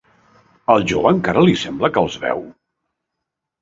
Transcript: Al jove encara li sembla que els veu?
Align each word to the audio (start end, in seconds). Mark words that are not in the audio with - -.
Al 0.75 0.85
jove 0.93 1.13
encara 1.17 1.45
li 1.51 1.55
sembla 1.67 1.93
que 1.99 2.05
els 2.07 2.21
veu? 2.27 2.47